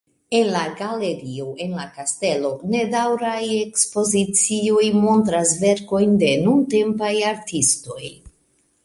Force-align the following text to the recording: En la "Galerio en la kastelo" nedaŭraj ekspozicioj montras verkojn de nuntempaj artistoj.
En 0.35 0.47
la 0.53 0.61
"Galerio 0.77 1.43
en 1.65 1.75
la 1.79 1.83
kastelo" 1.97 2.49
nedaŭraj 2.71 3.35
ekspozicioj 3.57 4.87
montras 5.05 5.53
verkojn 5.67 6.17
de 6.25 6.33
nuntempaj 6.47 7.13
artistoj. 7.35 8.03